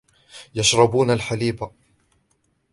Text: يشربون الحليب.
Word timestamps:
يشربون 0.55 1.11
الحليب. 1.11 1.69